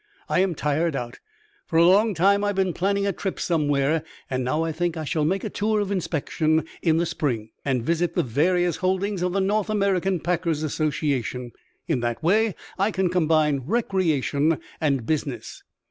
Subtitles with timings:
[0.27, 1.19] I am tired out.
[1.67, 4.97] For a long time I have been planning a trip somewhere, and now I think
[4.97, 9.21] I shall make a tour of inspection in the spring and visit the various holdings
[9.21, 11.51] of the North American Packers' Association.
[11.87, 15.61] In that way I can combine recreation and business."